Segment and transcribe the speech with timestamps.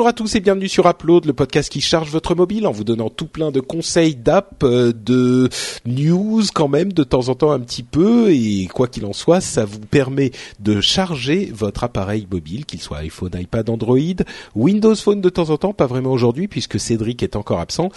[0.00, 2.84] Bonjour à tous et bienvenue sur Upload, le podcast qui charge votre mobile en vous
[2.84, 5.50] donnant tout plein de conseils d'app, euh, de
[5.84, 8.30] news quand même de temps en temps un petit peu.
[8.30, 12.96] Et quoi qu'il en soit, ça vous permet de charger votre appareil mobile, qu'il soit
[12.96, 14.24] iPhone, iPad, Android,
[14.54, 17.90] Windows Phone de temps en temps, pas vraiment aujourd'hui puisque Cédric est encore absent,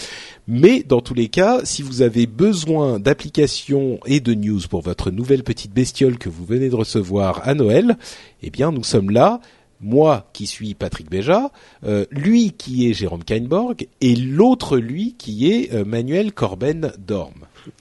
[0.45, 5.09] mais dans tous les cas, si vous avez besoin d'applications et de news pour votre
[5.09, 7.97] nouvelle petite bestiole que vous venez de recevoir à Noël,
[8.41, 9.39] eh bien nous sommes là
[9.83, 11.51] moi qui suis Patrick Béja,
[11.85, 17.33] euh, lui qui est Jérôme Kainborg et l'autre lui qui est euh, Manuel Corben Dorm.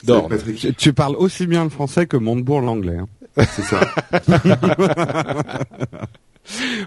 [0.05, 0.37] Dorm.
[0.57, 2.99] Tu, tu parles aussi bien le français que Montebourg l'anglais.
[2.99, 3.09] Hein.
[3.47, 3.81] C'est ça.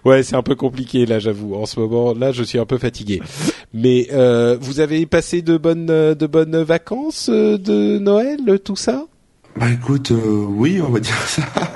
[0.04, 1.56] Ouais, c'est un peu compliqué là, j'avoue.
[1.56, 3.22] En ce moment, là, je suis un peu fatigué.
[3.74, 9.06] Mais euh, vous avez passé de bonnes de bonnes vacances euh, de Noël, tout ça?
[9.58, 11.42] Bah écoute, euh, oui, on va dire ça.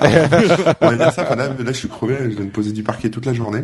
[0.80, 1.22] on va dire ça.
[1.22, 2.16] Enfin, là, là, je suis crevé.
[2.20, 3.62] Je viens de poser du parquet toute la journée.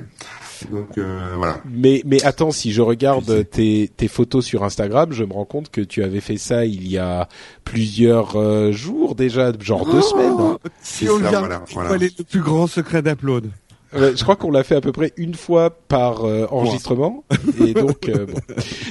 [0.71, 1.59] Donc euh, voilà.
[1.71, 5.71] Mais mais attends, si je regarde tes tes photos sur Instagram, je me rends compte
[5.71, 7.29] que tu avais fait ça il y a
[7.65, 10.33] plusieurs euh, jours déjà, genre deux semaines.
[10.39, 10.59] hein.
[10.81, 11.89] C'est Si on ça, vient, voilà, il voilà.
[11.91, 13.51] faut aller le plus grand secret d'Upload.
[13.97, 17.25] Ouais, je crois qu'on l'a fait à peu près une fois par euh, enregistrement.
[17.65, 18.35] Et donc euh, bon.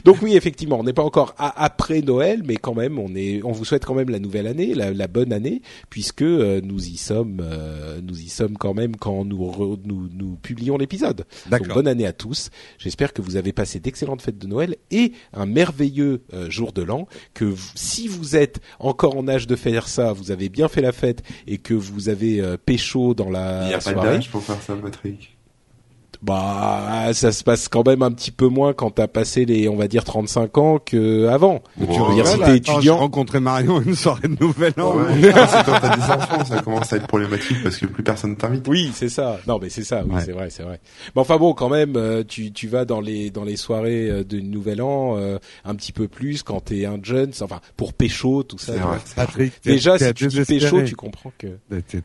[0.03, 3.41] donc oui effectivement on n'est pas encore à- après Noël mais quand même on est
[3.43, 6.85] on vous souhaite quand même la nouvelle année la, la bonne année puisque euh, nous
[6.87, 11.25] y sommes euh, nous y sommes quand même quand nous re- nous, nous publions l'épisode.
[11.59, 12.49] Donc bonne année à tous.
[12.77, 16.81] J'espère que vous avez passé d'excellentes fêtes de Noël et un merveilleux euh, jour de
[16.81, 20.67] l'an que vous- si vous êtes encore en âge de faire ça vous avez bien
[20.67, 23.91] fait la fête et que vous avez euh, pécho dans la Il n'y a pas
[23.91, 24.09] soirée.
[24.15, 25.34] D'âge pour faire ça, Patrick.
[26.25, 29.75] Bah, ça se passe quand même un petit peu moins quand t'as passé les, on
[29.75, 31.62] va dire, 35 ans que avant.
[31.80, 32.97] Tu veux dire, si t'es attends, J'ai étudiant.
[32.97, 34.96] rencontré Marion une soirée de Nouvel An.
[34.97, 35.31] Ouais.
[35.36, 38.36] Ah, c'est quand t'as des enfants, ça commence à être problématique parce que plus personne
[38.36, 38.68] t'invite.
[38.68, 39.38] Oui, c'est ça.
[39.47, 40.03] Non, mais c'est ça.
[40.06, 40.22] Oui, Ouais.
[40.25, 40.80] c'est vrai, c'est vrai.
[41.16, 44.24] Mais enfin bon, quand même, euh, tu, tu vas dans les dans les soirées euh,
[44.24, 47.31] de Nouvel An euh, un petit peu plus quand t'es un jeune.
[47.42, 48.74] Enfin, pour pécho, tout ça.
[48.74, 48.97] C'est vrai.
[49.16, 51.47] Patrick, Déjà, si tu dis pécho, tu comprends que.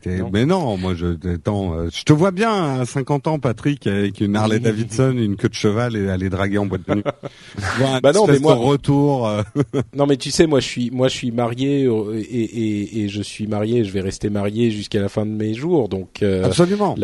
[0.05, 0.29] Non.
[0.33, 4.21] Mais non, moi je attends, euh, je te vois bien à 50 ans, Patrick, avec
[4.21, 7.03] une Harley Davidson, une queue de cheval et aller draguer en boîte de nuit.
[7.83, 9.27] Un Bah non, mais moi- retour.
[9.27, 9.41] euh,
[9.95, 13.09] Non, mais tu sais, moi, je suis, moi, je suis marié euh, et, et, et
[13.09, 13.83] je suis marié.
[13.83, 15.89] Je vais rester marié jusqu'à la fin de mes jours.
[15.89, 16.95] Donc, euh, absolument.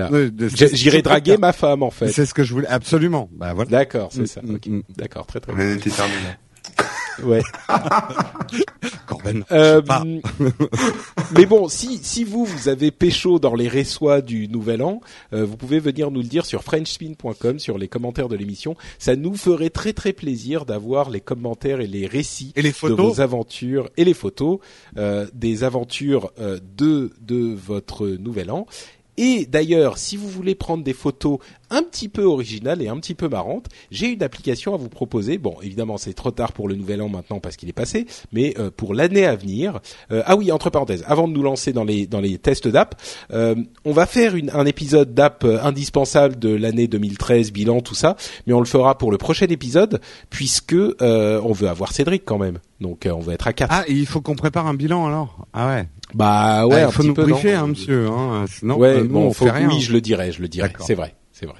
[0.74, 2.10] j'irai draguer ma femme, en fait.
[2.10, 2.68] C'est ce que je voulais.
[2.68, 3.30] Absolument.
[3.36, 3.70] Bah voilà.
[3.72, 4.42] D'accord, c'est Mm, ça.
[4.44, 4.68] mm, Ok.
[4.68, 4.82] mm.
[4.98, 5.78] D'accord, très très bien.
[7.24, 7.42] Ouais.
[9.08, 9.44] Corben.
[9.52, 9.82] Euh,
[11.36, 15.02] mais bon, si si vous vous avez pécho dans les réçois du Nouvel An,
[15.34, 18.76] euh, vous pouvez venir nous le dire sur frenchspin.com sur les commentaires de l'émission.
[19.00, 22.76] Ça nous ferait très très plaisir d'avoir les commentaires et les récits Et les de
[22.76, 23.16] photos.
[23.16, 24.60] vos aventures et les photos
[24.98, 28.68] euh, des aventures euh, de de votre Nouvel An.
[29.18, 31.40] Et d'ailleurs, si vous voulez prendre des photos
[31.70, 35.38] un petit peu originales et un petit peu marrantes, j'ai une application à vous proposer.
[35.38, 38.54] Bon, évidemment, c'est trop tard pour le nouvel an maintenant parce qu'il est passé, mais
[38.60, 39.80] euh, pour l'année à venir.
[40.12, 42.96] euh, ah oui, entre parenthèses, avant de nous lancer dans les dans les tests d'app,
[43.32, 43.56] euh,
[43.86, 48.16] on va faire une, un épisode d'app euh, indispensable de l'année 2013, bilan, tout ça,
[48.46, 50.00] mais on le fera pour le prochain épisode
[50.30, 52.60] puisque euh, on veut avoir Cédric quand même.
[52.80, 53.72] Donc euh, on va être à quatre.
[53.74, 55.48] Ah, et il faut qu'on prépare un bilan alors?
[55.54, 55.88] Ah ouais.
[56.14, 57.24] bah ouais, Ah, il faut petit nous peu.
[57.24, 58.08] briefer, hein, monsieur.
[58.08, 59.68] Hein, sinon, ouais, euh, nous, bon, on faut, fait rien.
[59.68, 60.68] oui, je le dirai, je le dirai.
[60.70, 60.86] D'accord.
[60.86, 61.56] C'est vrai, c'est vrai.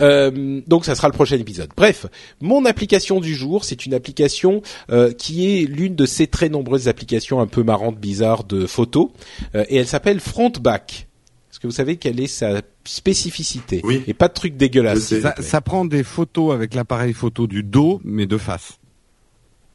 [0.00, 1.70] Euh, donc ça sera le prochain épisode.
[1.76, 2.06] Bref,
[2.40, 6.88] mon application du jour, c'est une application euh, qui est l'une de ces très nombreuses
[6.88, 9.10] applications un peu marrantes, bizarres de photos,
[9.54, 11.08] euh, et elle s'appelle Frontback.
[11.52, 13.82] Est-ce que vous savez quelle est sa spécificité?
[13.84, 14.02] Oui.
[14.06, 15.20] Et pas de truc dégueulasse.
[15.20, 18.78] Ça, ça prend des photos avec l'appareil photo du dos, mais de face.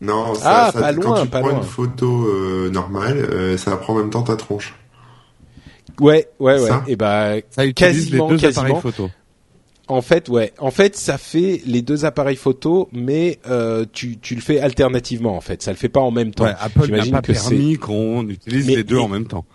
[0.06, 1.58] Non, ça, Ah, ça- pas quand loin, tu pas prends loin.
[1.58, 4.74] une photo euh, normale, euh, ça prend en même temps ta tronche.
[6.00, 6.68] Ouais, ouais, ouais.
[6.68, 7.74] Ça Et ben Ça utilise
[8.06, 8.64] quasiment, les deux quasiment.
[8.66, 9.10] appareils photo.
[9.88, 10.52] En fait, ouais.
[10.58, 15.38] En fait, ça fait les deux appareils photo, mais euh, tu, tu le fais alternativement.
[15.38, 16.46] En fait, ça le fait pas en même temps.
[16.46, 19.46] Ouais, Apple n'a pas que permis qu'on utilise Mais- les deux mais- en même temps.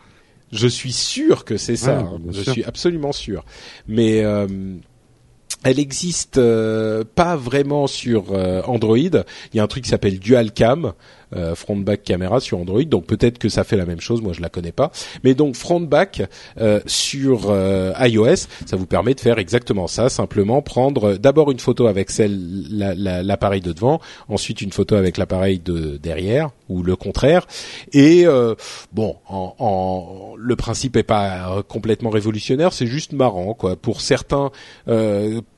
[0.53, 1.99] Je suis sûr que c'est ça.
[1.99, 2.19] Ouais, hein.
[2.31, 2.53] Je sûr.
[2.53, 3.45] suis absolument sûr.
[3.89, 4.47] Mais euh,
[5.63, 8.97] elle existe euh, pas vraiment sur euh, Android.
[8.97, 9.23] Il
[9.55, 10.93] y a un truc qui s'appelle DualCam.
[11.37, 12.83] Euh, front back caméra sur Android.
[12.83, 14.21] Donc peut-être que ça fait la même chose.
[14.21, 14.91] Moi, je la connais pas.
[15.23, 16.23] Mais donc front back
[16.61, 20.09] euh, sur euh, iOS, ça vous permet de faire exactement ça.
[20.09, 25.99] Simplement prendre d'abord une photo avec l'appareil de devant, ensuite une photo avec l'appareil de
[25.99, 27.47] derrière ou le contraire.
[27.93, 28.27] Et
[28.93, 29.17] bon,
[30.37, 33.57] le principe est pas complètement révolutionnaire, c'est juste marrant.
[33.81, 34.51] Pour certains,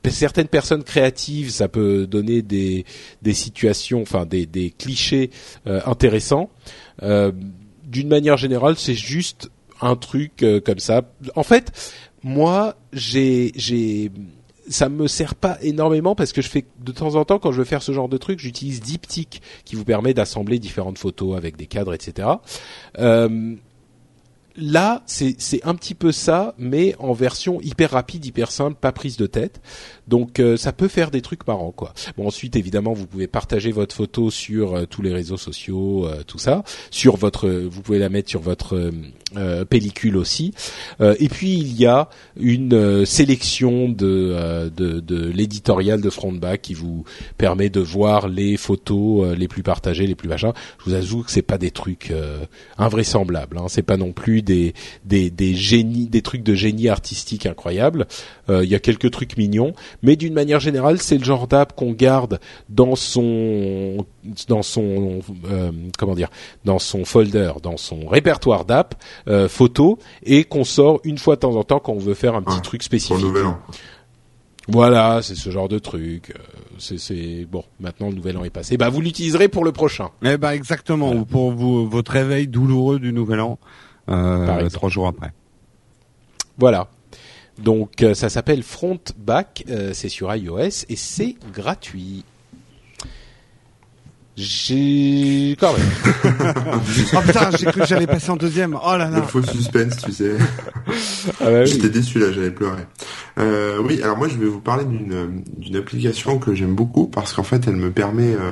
[0.09, 2.85] certaines personnes créatives, ça peut donner des
[3.21, 5.29] des situations, enfin des des clichés
[5.67, 6.49] euh, intéressants.
[7.01, 7.31] Euh,
[7.83, 9.49] d'une manière générale, c'est juste
[9.81, 11.03] un truc euh, comme ça.
[11.35, 11.71] En fait,
[12.23, 14.11] moi, j'ai j'ai
[14.69, 17.57] ça me sert pas énormément parce que je fais de temps en temps quand je
[17.57, 21.57] veux faire ce genre de truc, j'utilise Diptyque qui vous permet d'assembler différentes photos avec
[21.57, 22.29] des cadres, etc.
[22.99, 23.55] Euh,
[24.55, 29.17] là, c'est un petit peu ça, mais en version hyper rapide, hyper simple, pas prise
[29.17, 29.61] de tête.
[30.07, 31.93] Donc euh, ça peut faire des trucs marrants quoi.
[32.17, 36.23] Bon ensuite évidemment vous pouvez partager votre photo sur euh, tous les réseaux sociaux, euh,
[36.25, 38.91] tout ça, sur votre, vous pouvez la mettre sur votre
[39.69, 40.53] pellicule aussi.
[40.99, 42.09] et puis il y a
[42.39, 47.03] une sélection de de, de l'éditorial de Frontback qui vous
[47.37, 50.53] permet de voir les photos les plus partagées, les plus machins.
[50.79, 52.13] Je vous avoue que c'est pas des trucs
[52.77, 53.57] invraisemblables.
[53.57, 53.65] Hein.
[53.69, 58.07] C'est pas non plus des des des génies, des trucs de génie artistique incroyables.
[58.49, 59.73] Il y a quelques trucs mignons
[60.03, 62.39] mais d'une manière générale, c'est le genre d'app qu'on garde
[62.69, 64.05] dans son
[64.47, 66.29] dans son euh, comment dire
[66.65, 68.95] dans son folder, dans son répertoire d'app
[69.27, 72.35] euh, photo et qu'on sort une fois de temps en temps quand on veut faire
[72.35, 73.25] un petit truc spécifique.
[74.67, 76.31] Voilà, c'est ce genre de truc.
[76.31, 76.39] Euh,
[76.79, 77.63] c'est bon.
[77.79, 78.77] Maintenant, le nouvel an est passé.
[78.77, 80.09] Bah, vous l'utiliserez pour le prochain.
[80.23, 81.11] Eh ben, exactement.
[81.11, 83.59] Ou pour vous, votre réveil douloureux du nouvel an,
[84.09, 85.31] euh, trois jours après.
[86.57, 86.89] Voilà.
[87.59, 92.25] Donc euh, ça s'appelle Frontback, euh, c'est sur iOS et c'est gratuit.
[94.35, 96.55] J'ai quand même.
[97.13, 98.75] oh putain, j'ai cru que j'allais passer en deuxième.
[98.83, 99.19] Oh là là.
[99.19, 100.31] Le faux suspense, tu sais.
[101.39, 102.81] Ah bah J'étais déçu là, j'allais pleurer.
[103.37, 107.33] Euh, oui, alors moi je vais vous parler d'une d'une application que j'aime beaucoup parce
[107.33, 108.51] qu'en fait elle me permet euh,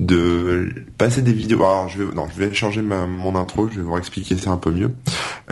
[0.00, 0.68] de
[0.98, 1.64] passer des vidéos.
[1.64, 4.50] Alors je vais non, je vais changer ma, mon intro, je vais vous expliquer ça
[4.50, 4.90] un peu mieux.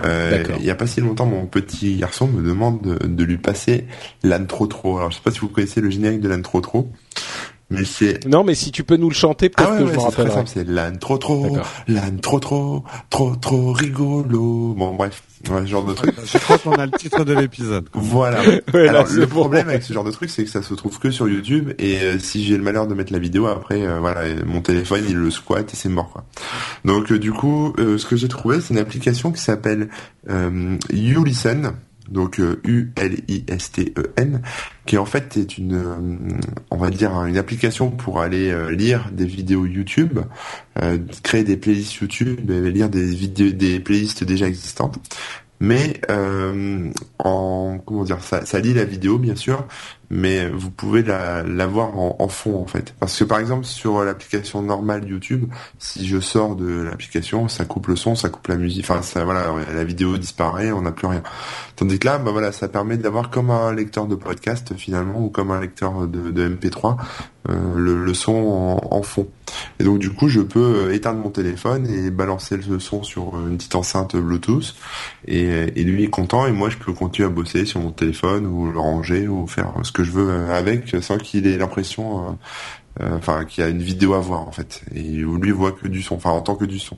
[0.04, 3.38] Euh, il y a pas si longtemps, mon petit garçon me demande de, de lui
[3.38, 3.86] passer
[4.22, 4.98] l'intro trop.
[4.98, 6.90] Alors je sais pas si vous connaissez le générique de l'intro trop.
[7.70, 9.98] Mais c'est non, mais si tu peux nous le chanter, peut-être ah que je me
[9.98, 10.42] rappellerai.
[10.46, 11.56] C'est l'âne trop trop,
[11.88, 14.74] l'âne trop trop, trop trop rigolo.
[14.76, 16.14] Bon bref, ouais, ce genre de truc.
[16.24, 17.88] Je crois qu'on a le titre de l'épisode.
[17.92, 18.40] Voilà.
[18.74, 21.28] Alors le problème avec ce genre de truc, c'est que ça se trouve que sur
[21.28, 24.60] YouTube et euh, si j'ai le malheur de mettre la vidéo après, euh, voilà, mon
[24.60, 26.24] téléphone il le squatte et c'est mort quoi.
[26.84, 29.88] Donc euh, du coup, ce que j'ai trouvé, c'est une application qui s'appelle
[30.28, 31.24] You
[32.08, 34.42] Donc U-L-I-S-T-E-N,
[34.86, 36.38] qui en fait est une, euh,
[36.70, 40.18] on va dire, une application pour aller euh, lire des vidéos YouTube,
[40.82, 44.98] euh, créer des playlists YouTube et lire des vidéos, des playlists déjà existantes.
[45.60, 46.00] Mais
[47.18, 49.66] en comment dire, ça lit la vidéo bien sûr,
[50.14, 52.94] mais vous pouvez la, la voir en, fond en fait.
[53.00, 55.46] Parce que par exemple sur l'application normale YouTube,
[55.80, 59.24] si je sors de l'application, ça coupe le son, ça coupe la musique, enfin ça
[59.24, 61.24] voilà, la vidéo disparaît, on n'a plus rien.
[61.74, 65.30] Tandis que là, bah voilà, ça permet d'avoir comme un lecteur de podcast finalement ou
[65.30, 66.96] comme un lecteur de, de MP3
[67.50, 69.28] euh, le, son en, fond.
[69.78, 73.38] Et donc du coup, je peux euh, éteindre mon téléphone et balancer le son sur
[73.46, 74.74] une petite enceinte Bluetooth
[75.26, 78.46] et, et lui est content et moi je peux continuer à bosser sur mon téléphone
[78.46, 82.28] ou le ranger ou faire ce que je veux euh, avec sans qu'il ait l'impression
[82.28, 82.32] euh,
[83.02, 84.82] euh, enfin qu'il y a une vidéo à voir en fait.
[84.94, 86.96] Et lui voit que du son enfin en tant que du son.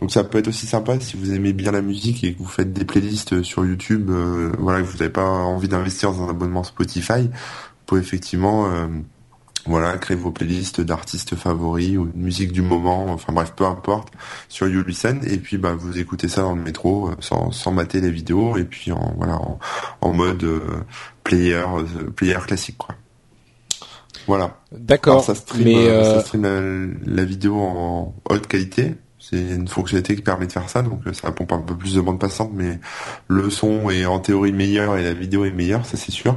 [0.00, 2.48] Donc ça peut être aussi sympa si vous aimez bien la musique et que vous
[2.48, 4.10] faites des playlists sur YouTube
[4.58, 7.30] voilà que vous n'avez pas envie d'investir dans un abonnement Spotify.
[7.86, 8.68] Pouvez effectivement
[9.66, 14.12] voilà, créer vos playlists d'artistes favoris ou de musique du moment, enfin bref, peu importe,
[14.48, 18.10] sur YouListen, et puis bah vous écoutez ça dans le métro sans, sans mater les
[18.10, 19.38] vidéos, et puis en voilà
[20.00, 20.44] en, mode
[21.22, 22.96] player, euh, player classique quoi.
[24.26, 24.58] Voilà.
[24.70, 25.24] D'accord.
[25.24, 28.94] Ça stream, mais euh, ça stream la, vidéo en haute qualité.
[29.24, 31.94] C'est une fonctionnalité qui permet de faire ça, donc euh, ça pompe un peu plus
[31.94, 32.80] de bande passante, mais
[33.28, 36.36] le son est en théorie meilleur et la vidéo est meilleure, ça c'est sûr.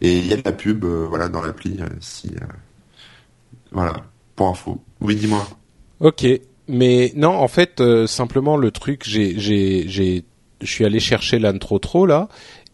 [0.00, 1.78] Et il y a de la pub, voilà, dans l'appli.
[2.00, 2.30] si
[3.72, 3.92] voilà,
[4.36, 4.82] pour info.
[5.00, 5.46] Oui, dis-moi.
[6.00, 6.26] Ok,
[6.66, 10.24] mais non, en fait, simplement le truc, j'ai, j'ai, j'ai,
[10.62, 12.28] je suis allé chercher l'intro trop là,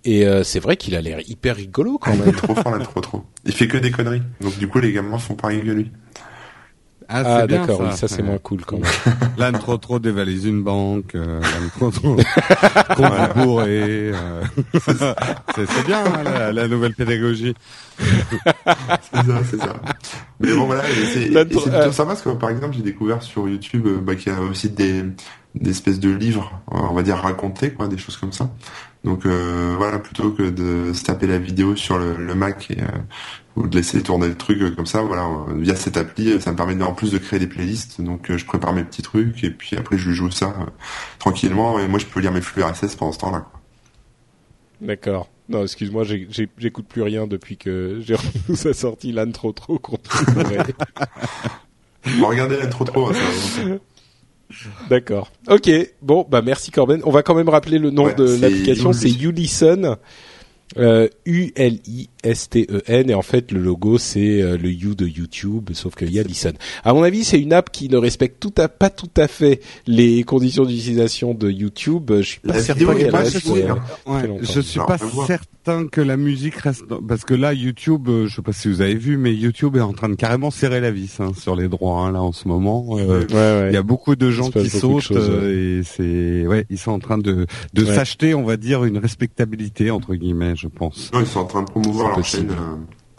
[0.05, 2.33] et euh, c'est vrai qu'il a l'air hyper rigolo quand même.
[2.33, 3.25] trop fort, là, trop trop.
[3.45, 4.23] Il fait que des conneries.
[4.41, 5.91] Donc du coup, les gamins font pareil que lui.
[7.13, 8.91] Ah, ah d'accord, ça, ça c'est moins cool quand même.
[9.37, 12.17] L'âne trop trop dévalise une banque, euh, l'âne trop trop
[13.37, 14.13] bourré.
[14.13, 14.43] Euh.
[15.57, 17.55] c'est bien hein, la, la, nouvelle pédagogie.
[17.99, 19.75] c'est ça, c'est ça.
[20.41, 20.83] Mais bon voilà,
[21.13, 21.93] c'est plutôt euh...
[21.93, 25.05] sympa parce que par exemple j'ai découvert sur YouTube bah, qu'il y a aussi des,
[25.55, 28.51] des espèces de livres, on va dire racontés, quoi, des choses comme ça.
[29.05, 32.81] Donc euh, voilà, plutôt que de se taper la vidéo sur le, le Mac et,
[32.81, 32.87] euh,
[33.57, 36.81] ou de laisser tourner le truc comme ça, voilà, via cette appli, ça me permet
[36.83, 38.01] en plus de créer des playlists.
[38.01, 40.67] Donc euh, je prépare mes petits trucs et puis après je joue ça euh,
[41.19, 43.47] tranquillement et moi je peux lire mes flux RSS pendant ce temps-là.
[44.81, 45.29] D'accord.
[45.51, 48.15] Non, excuse-moi, j'écoute plus rien depuis que j'ai
[48.47, 49.81] revu sa sortie l'âne trop trop
[52.23, 53.11] Regardez l'âne trop trop.
[53.11, 53.79] Hein,
[54.89, 55.33] D'accord.
[55.49, 55.71] Ok.
[56.03, 57.01] Bon, bah merci Corben.
[57.05, 58.93] On va quand même rappeler le nom de l'application.
[58.93, 59.97] C'est YouListen.
[60.79, 61.09] Euh,
[62.25, 66.19] U-L-I-S-T-E-N et en fait le logo c'est euh, le U de YouTube sauf qu'il y
[66.19, 66.55] a Listen.
[66.85, 69.61] À mon avis c'est une app qui ne respecte tout à, pas tout à fait
[69.87, 72.11] les conditions d'utilisation de YouTube.
[72.17, 73.47] Je suis pas certain qu'elle reste.
[73.49, 73.75] Euh,
[74.07, 78.37] ouais, je suis pas certain que la musique reste parce que là YouTube, euh, je
[78.37, 80.91] sais pas si vous avez vu, mais YouTube est en train de carrément serrer la
[80.91, 82.97] vis hein, sur les droits hein, là en ce moment.
[82.99, 86.99] Euh, il y a beaucoup de gens qui sautent et c'est ouais, ils sont en
[86.99, 91.11] train de de s'acheter, on va dire, une respectabilité entre guillemets, je pense.
[91.13, 92.55] Non, ils sont en train de promouvoir leur chaîne.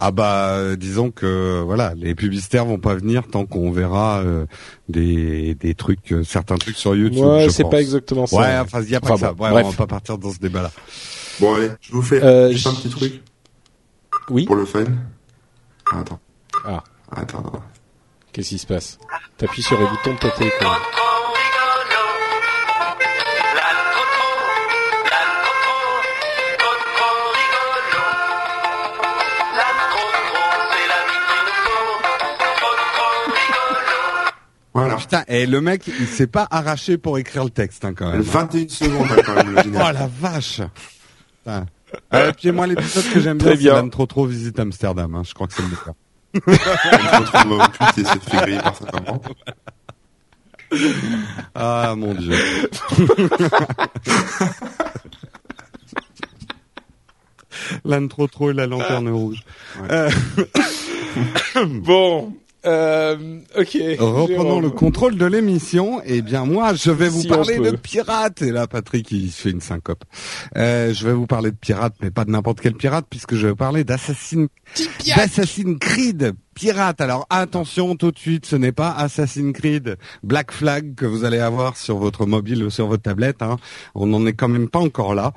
[0.03, 4.24] Ah bah disons que voilà, les publicitaires vont pas venir tant qu'on verra
[4.89, 7.24] des des trucs certains trucs sur YouTube.
[7.24, 8.38] Ouais, c'est pas exactement ça.
[8.38, 9.33] Ouais, enfin il y a pas ça.
[9.33, 10.71] Ouais, on va pas partir dans ce débat là.
[11.39, 13.21] Bon allez, je vous fais euh, un petit truc.
[14.29, 14.45] Oui.
[14.45, 14.86] Pour le fun.
[15.91, 16.19] Ah, attends.
[16.65, 16.83] Ah.
[17.12, 17.63] Attends, attends.
[18.31, 18.98] Qu'est-ce qui se passe?
[19.38, 20.67] T'appuies sur le bouton de ta téléphone.
[34.73, 34.95] Voilà.
[34.95, 38.21] Putain, et le mec, il s'est pas arraché pour écrire le texte hein, quand même.
[38.21, 39.53] 21 secondes hein, quand même.
[39.55, 40.61] Le oh la vache
[41.45, 41.65] ah.
[42.13, 45.13] Euh, puis moi l'épisode que j'aime bien, c'est trop trop visite Amsterdam.
[45.13, 45.23] Hein.
[45.27, 45.95] Je crois que c'est le meilleur.
[47.97, 49.19] et se fait griller par sa femme.
[51.53, 52.33] Ah mon dieu.
[57.83, 59.43] L'âne trop trop et la lanterne rouge.
[59.81, 59.87] Ouais.
[59.91, 60.09] Euh...
[61.65, 62.33] bon,
[62.65, 63.77] euh, ok.
[64.00, 66.01] Reprenons le contrôle de l'émission.
[66.06, 68.41] Eh bien, moi, je vais vous parler de pirates.
[68.41, 70.03] Et là, Patrick, il fait une syncope.
[70.58, 73.48] Euh, je vais vous parler de pirates, mais pas de n'importe quel pirate, puisque je
[73.48, 74.50] vais vous parler d'Assassin's
[75.80, 77.01] Creed pirate.
[77.01, 81.39] Alors attention tout de suite, ce n'est pas Assassin's Creed Black Flag que vous allez
[81.39, 83.41] avoir sur votre mobile ou sur votre tablette.
[83.41, 83.58] Hein.
[83.96, 85.34] On n'en est quand même pas encore là.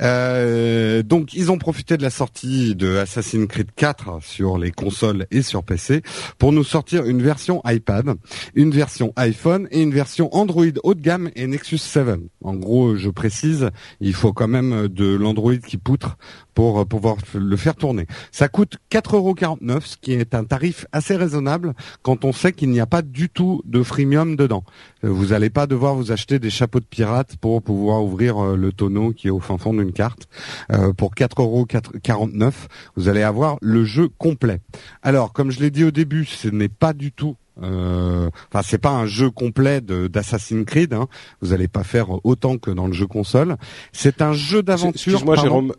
[0.00, 5.26] Euh, donc ils ont profité de la sortie de Assassin's Creed 4 sur les consoles
[5.30, 6.02] et sur PC
[6.38, 8.14] pour nous sortir une version iPad,
[8.54, 11.98] une version iPhone et une version Android haut de gamme et Nexus 7.
[12.44, 13.70] En gros, je précise,
[14.00, 16.16] il faut quand même de l'Android qui poutre
[16.58, 18.08] pour pouvoir le faire tourner.
[18.32, 21.72] Ça coûte 4,49€, ce qui est un tarif assez raisonnable
[22.02, 24.64] quand on sait qu'il n'y a pas du tout de freemium dedans.
[25.04, 28.56] Euh, vous n'allez pas devoir vous acheter des chapeaux de pirates pour pouvoir ouvrir euh,
[28.56, 30.26] le tonneau qui est au fin fond d'une carte.
[30.72, 32.52] Euh, pour 4,49€,
[32.96, 34.60] vous allez avoir le jeu complet.
[35.04, 38.78] Alors, comme je l'ai dit au début, ce n'est pas du tout euh, enfin, c'est
[38.78, 40.92] pas un jeu complet d'Assassin's Creed.
[40.92, 41.08] Hein.
[41.40, 43.56] Vous n'allez pas faire autant que dans le jeu console.
[43.92, 44.90] C'est un jeu d'aventure.
[44.90, 45.72] Excuse-moi, Jérôme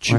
[0.00, 0.14] tu,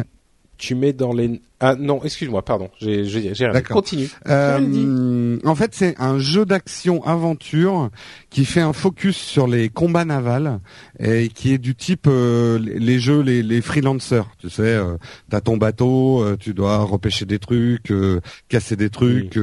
[0.57, 3.33] tu mets dans les ah non excuse-moi pardon j'ai j'ai
[3.67, 4.09] continue.
[4.27, 7.89] Euh, en fait c'est un jeu d'action aventure
[8.29, 10.59] qui fait un focus sur les combats navals
[10.99, 14.27] et qui est du type euh, les jeux les, les freelancers.
[14.37, 14.97] Tu sais euh,
[15.29, 19.39] t'as ton bateau euh, tu dois repêcher des trucs euh, casser des trucs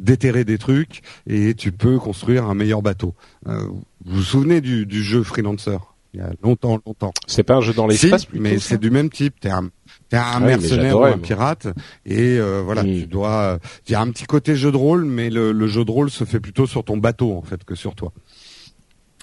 [0.00, 3.14] déterrer des trucs et tu peux construire un meilleur bateau.
[3.44, 5.91] Vous vous souvenez du, du jeu freelancer?
[6.14, 7.12] Il y a longtemps, longtemps.
[7.26, 9.40] C'est pas un jeu dans l'espace, mais c'est du même type.
[9.40, 9.70] T'es un,
[10.10, 11.68] es un ah mercenaire ou un pirate,
[12.04, 13.58] et euh, voilà, tu dois.
[13.86, 16.10] Il y a un petit côté jeu de rôle, mais le, le, jeu de rôle
[16.10, 18.12] se fait plutôt sur ton bateau en fait que sur toi.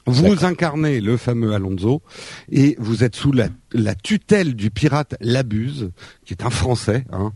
[0.06, 2.02] Vous incarnez le fameux Alonso
[2.52, 5.92] et vous êtes sous la, la tutelle du pirate Labuse,
[6.26, 7.34] qui est un Français, hein,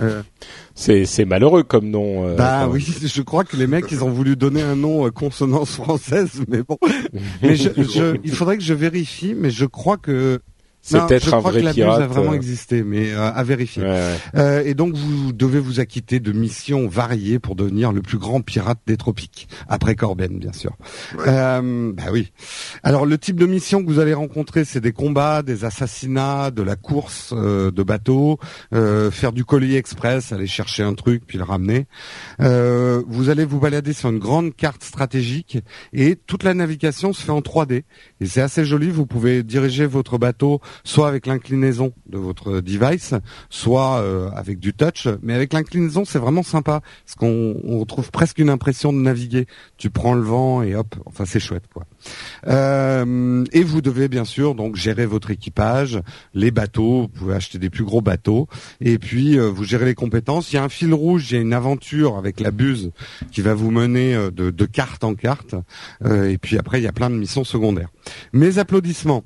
[0.00, 0.22] euh,
[0.74, 2.26] c'est malheureux comme nom.
[2.26, 5.10] Euh, bah oui, je crois que les mecs ils ont voulu donner un nom euh,
[5.10, 6.78] consonance française, mais bon.
[7.42, 10.40] mais je, je, il faudrait que je vérifie, mais je crois que
[10.86, 12.02] c'est peut-être un vrai que pirate.
[12.02, 12.36] a vraiment euh.
[12.36, 13.82] existé, mais euh, à vérifier.
[14.34, 18.42] Euh, et donc vous devez vous acquitter de missions variées pour devenir le plus grand
[18.42, 20.76] pirate des tropiques, après Corben bien sûr.
[21.26, 22.32] Euh, bah oui.
[22.82, 26.62] Alors le type de mission que vous allez rencontrer, c'est des combats, des assassinats, de
[26.62, 28.38] la course de bateaux,
[28.70, 31.86] faire du colis express, aller chercher un truc puis le ramener.
[32.38, 35.58] vous allez vous balader sur une grande carte stratégique
[35.94, 37.84] et toute la navigation se fait en 3D
[38.20, 38.90] et c'est assez joli.
[38.90, 43.14] Vous pouvez diriger votre bateau soit avec l'inclinaison de votre device,
[43.50, 45.08] soit euh, avec du touch.
[45.22, 49.46] Mais avec l'inclinaison, c'est vraiment sympa parce qu'on on retrouve presque une impression de naviguer.
[49.76, 51.84] Tu prends le vent et hop, enfin c'est chouette quoi.
[52.46, 56.00] Euh, et vous devez bien sûr donc gérer votre équipage,
[56.34, 57.02] les bateaux.
[57.02, 58.48] Vous pouvez acheter des plus gros bateaux
[58.80, 60.52] et puis euh, vous gérez les compétences.
[60.52, 62.90] Il y a un fil rouge, il y a une aventure avec la buse
[63.30, 65.54] qui va vous mener de, de carte en carte.
[66.04, 67.88] et puis après, il y a plein de missions secondaires.
[68.32, 69.24] Mes applaudissements.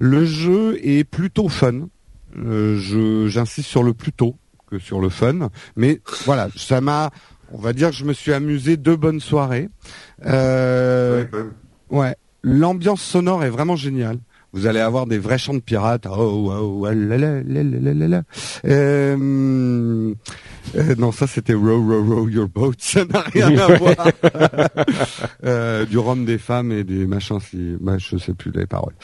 [0.00, 1.88] Le jeu est plutôt fun.
[2.36, 4.34] Euh, j'insiste sur le plutôt
[4.68, 7.10] que sur le fun, mais voilà, ça m'a,
[7.52, 9.68] on va dire, que je me suis amusé deux bonnes soirées.
[10.26, 11.24] Euh,
[11.90, 14.18] ouais, l'ambiance sonore est vraiment géniale.
[14.52, 16.06] Vous allez avoir des vrais chants de pirates.
[16.10, 18.22] Oh, oh, oh, là, là, là, là, là,
[18.66, 20.14] euh,
[20.76, 22.72] euh, non, ça c'était row, row, row your boat.
[22.78, 23.94] Ça n'a rien à voir.
[25.44, 27.38] euh, du rhum des femmes et des machins.
[27.40, 28.94] Si, bah, je sais plus les paroles.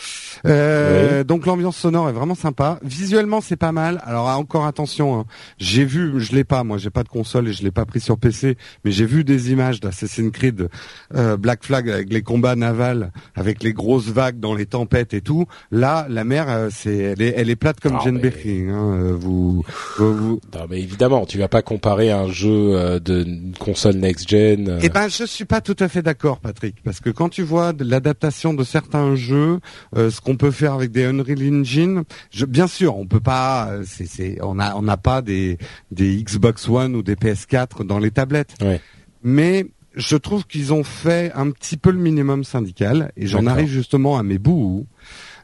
[0.46, 2.78] Euh, Donc l'ambiance sonore est vraiment sympa.
[2.82, 4.00] Visuellement, c'est pas mal.
[4.04, 5.18] Alors encore attention.
[5.20, 5.24] Hein.
[5.58, 6.64] J'ai vu, je l'ai pas.
[6.64, 8.56] Moi, j'ai pas de console et je l'ai pas pris sur PC.
[8.84, 10.68] Mais j'ai vu des images d'Assassin's Creed
[11.14, 15.20] euh, Black Flag avec les combats navals, avec les grosses vagues dans les tempêtes et
[15.20, 15.35] tout.
[15.70, 18.32] Là, la mer, euh, c'est, elle est, elle est plate comme Jane mais...
[18.70, 18.94] Hein.
[18.94, 19.64] Euh, vous,
[19.98, 23.26] vous, Non, mais évidemment, tu vas pas comparer un jeu euh, de
[23.58, 24.68] console next-gen.
[24.68, 24.78] Euh.
[24.82, 27.72] Eh ben, je suis pas tout à fait d'accord, Patrick, parce que quand tu vois
[27.78, 29.60] l'adaptation de certains jeux,
[29.96, 33.70] euh, ce qu'on peut faire avec des Unreal Engine, je, bien sûr, on peut pas,
[33.84, 35.58] c'est, c'est, on a, on n'a pas des,
[35.90, 38.54] des Xbox One ou des PS4 dans les tablettes.
[38.60, 38.80] Ouais.
[39.22, 39.66] Mais
[39.96, 44.18] je trouve qu'ils ont fait un petit peu le minimum syndical, et j'en arrive justement
[44.18, 44.86] à mes bouts.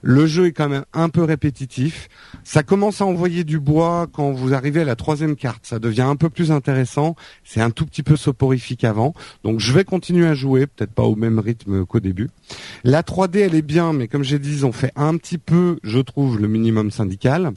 [0.04, 2.09] Le jeu est quand même un peu répétitif.
[2.42, 5.64] Ça commence à envoyer du bois quand vous arrivez à la troisième carte.
[5.64, 7.14] Ça devient un peu plus intéressant.
[7.44, 9.14] C'est un tout petit peu soporifique avant.
[9.44, 12.30] Donc je vais continuer à jouer, peut-être pas au même rythme qu'au début.
[12.82, 15.78] La 3D, elle est bien, mais comme j'ai dit, ils ont fait un petit peu,
[15.85, 17.52] je trouve, le minimum syndical.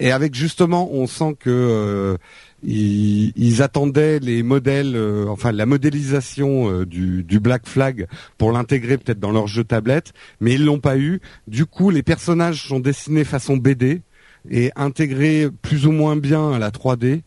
[0.00, 1.50] Et avec justement, on sent que...
[1.50, 2.16] Euh,
[2.62, 8.06] ils, attendaient les modèles, euh, enfin la modélisation euh, du, du, Black Flag
[8.38, 11.20] pour l'intégrer peut-être dans leur jeu tablette, mais ils l'ont pas eu.
[11.46, 14.02] Du coup, les personnages sont dessinés façon BD
[14.50, 17.22] et intégrés plus ou moins bien à la 3D.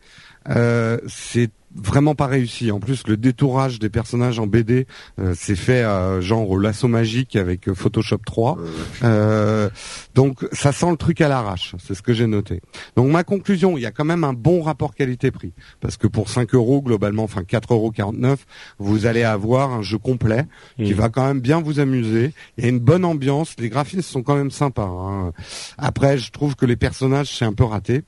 [0.50, 2.71] Euh, c'est vraiment pas réussi.
[2.71, 4.85] En plus, le détourage des personnages en BD,
[5.19, 8.58] euh, c'est fait à, genre au lasso magique avec euh, Photoshop 3.
[9.03, 9.69] Euh,
[10.15, 11.75] donc, ça sent le truc à l'arrache.
[11.79, 12.62] C'est ce que j'ai noté.
[12.95, 15.53] Donc, ma conclusion, il y a quand même un bon rapport qualité-prix.
[15.79, 18.38] Parce que pour 5 euros, globalement, enfin 4,49 euros,
[18.79, 20.45] vous allez avoir un jeu complet
[20.77, 20.97] qui mmh.
[20.97, 22.34] va quand même bien vous amuser.
[22.58, 23.56] Il y a une bonne ambiance.
[23.60, 24.84] Les graphismes sont quand même sympas.
[24.84, 25.32] Hein.
[25.77, 28.03] Après, je trouve que les personnages, c'est un peu raté.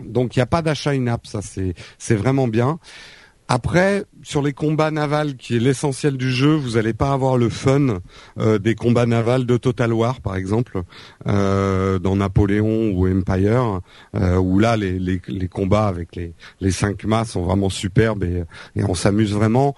[0.00, 2.78] Donc il n'y a pas d'achat in-app, ça c'est c'est vraiment bien.
[3.50, 7.48] Après, sur les combats navals, qui est l'essentiel du jeu, vous n'allez pas avoir le
[7.48, 8.00] fun
[8.38, 10.82] euh, des combats navals de Total War, par exemple,
[11.26, 13.80] euh, dans Napoléon ou Empire,
[14.14, 18.22] euh, où là, les, les, les, combats avec les, les cinq mâts sont vraiment superbes
[18.22, 18.44] et,
[18.76, 19.74] et on s'amuse vraiment.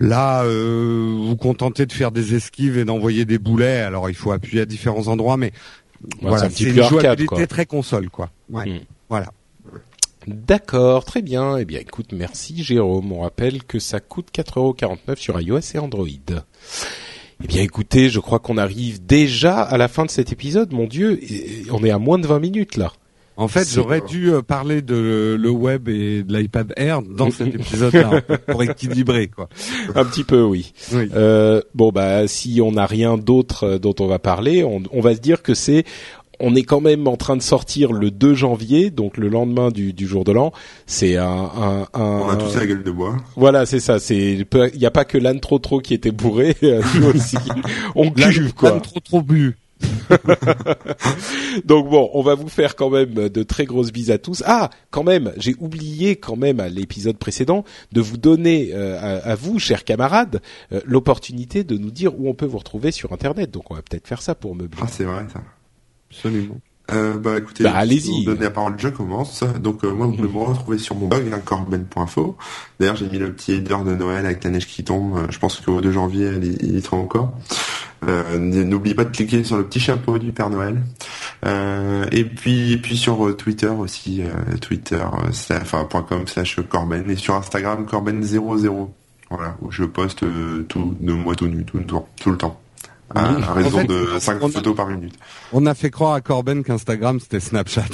[0.00, 3.78] Là, euh, vous contentez de faire des esquives et d'envoyer des boulets.
[3.78, 5.52] Alors, il faut appuyer à différents endroits, mais
[6.20, 8.30] voilà, c'est une jouabilité très console, quoi.
[8.50, 8.80] Ouais, hmm.
[9.08, 9.28] Voilà.
[10.26, 11.58] D'accord, très bien.
[11.58, 13.12] Eh bien, écoute, merci Jérôme.
[13.12, 16.06] On rappelle que ça coûte 4,49€ sur iOS et Android.
[17.42, 20.72] Eh bien, écoutez, je crois qu'on arrive déjà à la fin de cet épisode.
[20.72, 21.20] Mon Dieu,
[21.70, 22.92] on est à moins de 20 minutes là.
[23.36, 27.48] En fait, j'aurais dû euh, parler de le web et de l'iPad Air dans cet
[27.54, 29.48] épisode-là pour équilibrer, quoi.
[29.96, 30.72] Un petit peu, oui.
[30.92, 35.00] Euh, bon, bah, si on n'a rien d'autre euh, dont on va parler, on, on
[35.00, 35.84] va se dire que c'est
[36.44, 39.94] on est quand même en train de sortir le 2 janvier, donc le lendemain du,
[39.94, 40.52] du jour de l'an.
[40.86, 43.16] C'est un, un, un, On a tous la gueule de bois.
[43.34, 43.98] Voilà, c'est ça.
[43.98, 47.38] C'est il n'y a pas que l'âne trop trop qui était bourré, nous aussi.
[47.94, 48.72] on cuve quoi.
[48.72, 49.56] L'âne trop trop bu.
[51.64, 54.42] Donc bon, on va vous faire quand même de très grosses bises à tous.
[54.46, 59.34] Ah, quand même, j'ai oublié quand même à l'épisode précédent de vous donner euh, à,
[59.34, 63.50] vous, chers camarades, euh, l'opportunité de nous dire où on peut vous retrouver sur Internet.
[63.50, 64.80] Donc on va peut-être faire ça pour meubler.
[64.82, 65.40] Ah, c'est vrai ça.
[66.10, 66.60] Absolument.
[66.92, 68.24] Euh, bah écoutez, bah, allez-y.
[68.24, 69.42] Donner la parole, je commence.
[69.60, 72.36] Donc euh, moi, vous pouvez me retrouver sur mon blog, corben.info.
[72.78, 75.16] D'ailleurs, j'ai mis le petit header de Noël avec la neige qui tombe.
[75.16, 77.32] Euh, je pense qu'au 2 janvier, il, y sera encore.
[78.06, 80.82] Euh, N'oubliez pas de cliquer sur le petit chapeau du Père Noël.
[81.46, 84.22] Euh, et puis, et puis sur Twitter aussi,
[84.60, 85.02] Twitter,
[85.50, 88.90] enfin .com slash Corben et sur Instagram Corben00.
[89.30, 90.22] Voilà, où je poste
[90.68, 92.60] tout de moi tout nu tout le temps, tout le temps
[93.14, 95.14] à, raison de 5 photos par minute.
[95.52, 97.84] On a fait croire à Corben qu'Instagram c'était Snapchat.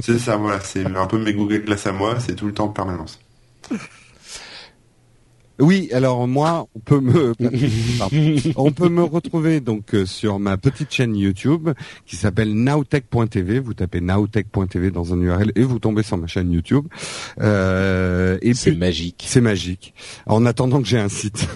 [0.00, 2.66] c'est ça, voilà, c'est un peu mes Google Glass à moi, c'est tout le temps
[2.66, 3.20] en permanence.
[5.62, 7.34] Oui, alors moi, on peut me,
[8.56, 11.70] on peut me retrouver donc euh, sur ma petite chaîne YouTube
[12.04, 13.60] qui s'appelle nowtech.tv.
[13.60, 16.86] Vous tapez nowtech.tv dans un URL et vous tombez sur ma chaîne YouTube.
[17.40, 19.22] Euh, et c'est magique.
[19.24, 19.94] C'est magique.
[20.26, 21.46] En attendant que j'ai un site.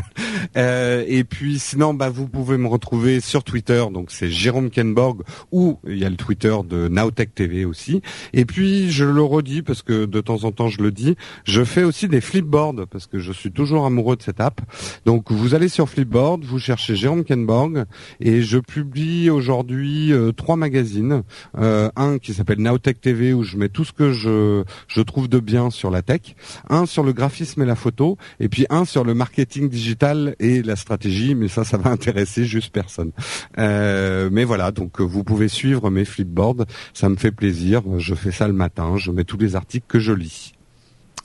[0.56, 3.84] euh, et puis sinon, bah vous pouvez me retrouver sur Twitter.
[3.92, 5.20] Donc c'est Jérôme Kenborg
[5.52, 8.00] ou il y a le Twitter de Nowtech TV aussi.
[8.32, 11.62] Et puis je le redis parce que de temps en temps je le dis, je
[11.62, 14.60] fais aussi des flipboards parce que je suis toujours amoureux de cette app.
[15.04, 17.84] Donc vous allez sur Flipboard, vous cherchez Jérôme Kenborg
[18.20, 21.22] et je publie aujourd'hui euh, trois magazines.
[21.58, 25.28] Euh, un qui s'appelle Nowtech TV où je mets tout ce que je, je trouve
[25.28, 26.34] de bien sur la tech.
[26.68, 28.16] Un sur le graphisme et la photo.
[28.38, 31.34] Et puis un sur le marketing digital et la stratégie.
[31.34, 33.12] Mais ça, ça va intéresser juste personne.
[33.58, 36.66] Euh, mais voilà, donc vous pouvez suivre mes flipboards.
[36.94, 37.82] Ça me fait plaisir.
[37.98, 38.96] Je fais ça le matin.
[38.96, 40.52] Je mets tous les articles que je lis.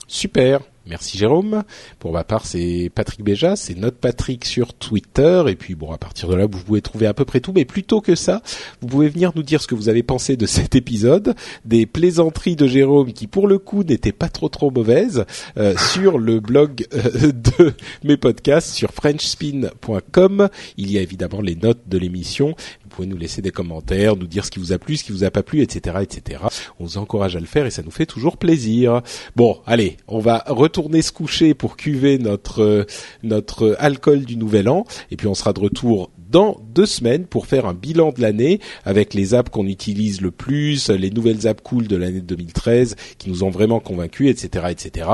[0.06, 0.60] Super.
[0.86, 1.64] Merci Jérôme.
[1.98, 5.42] Pour ma part, c'est Patrick Béja, c'est notre Patrick sur Twitter.
[5.48, 7.52] Et puis bon, à partir de là, vous pouvez trouver à peu près tout.
[7.52, 8.40] Mais plutôt que ça,
[8.80, 12.56] vous pouvez venir nous dire ce que vous avez pensé de cet épisode, des plaisanteries
[12.56, 15.24] de Jérôme qui, pour le coup, n'étaient pas trop trop mauvaises,
[15.56, 20.48] euh, sur le blog euh, de mes podcasts sur FrenchSpin.com.
[20.76, 22.54] Il y a évidemment les notes de l'émission
[22.96, 25.22] pouvez nous laisser des commentaires, nous dire ce qui vous a plu, ce qui vous
[25.22, 26.40] a pas plu, etc., etc.
[26.80, 29.02] On vous encourage à le faire et ça nous fait toujours plaisir.
[29.36, 32.86] Bon, allez, on va retourner se coucher pour cuver notre
[33.22, 37.46] notre alcool du nouvel an et puis on sera de retour dans deux semaines pour
[37.46, 41.62] faire un bilan de l'année avec les apps qu'on utilise le plus, les nouvelles apps
[41.62, 45.08] cool de l'année 2013 qui nous ont vraiment convaincus, etc., etc.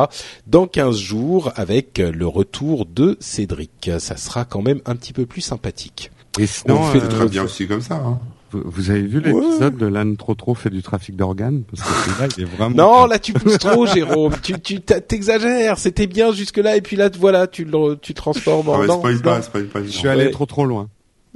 [0.47, 3.91] Dans 15 jours avec le retour de Cédric.
[3.99, 6.11] Ça sera quand même un petit peu plus sympathique.
[6.39, 7.97] Et sinon, on fait euh, bien aussi comme ça.
[7.97, 8.19] Hein.
[8.53, 11.63] Vous, avez vu l'épisode de l'âne trop trop fait du trafic d'organes?
[11.65, 12.77] Parce que là, il est vraiment.
[12.77, 14.35] Non, là tu pousses trop, Jérôme.
[14.43, 15.79] Tu tu t'exagères.
[15.79, 18.83] C'était bien jusque là et puis là voilà, tu le tu transformes en.
[18.83, 19.83] Ah non, spoil pas, spoil pas.
[19.83, 20.89] Je suis allé trop trop loin.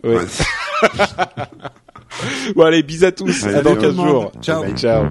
[0.04, 0.18] Ouais.
[2.54, 3.46] bon allez, bis à tous.
[3.46, 4.32] à dans 15 jours.
[4.40, 4.64] Ciao.
[4.74, 5.06] ciao.